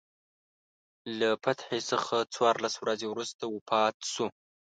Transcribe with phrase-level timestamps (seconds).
[1.19, 4.27] له فتحې څخه څوارلس ورځې وروسته وفات شو.